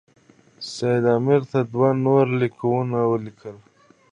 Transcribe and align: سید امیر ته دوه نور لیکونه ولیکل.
سید 0.73 1.05
امیر 1.17 1.41
ته 1.51 1.59
دوه 1.71 1.89
نور 2.03 2.25
لیکونه 2.39 2.99
ولیکل. 3.11 3.57